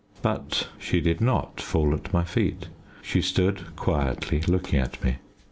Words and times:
But 0.23 0.67
she 0.79 0.99
did 0.99 1.21
not 1.21 1.61
fall 1.61 1.93
at 1.93 2.11
my 2.11 2.23
feet; 2.23 2.69
she 3.03 3.21
stood 3.21 3.75
quietly 3.75 4.41
looking 4.47 4.79
at 4.79 5.03
me. 5.03 5.17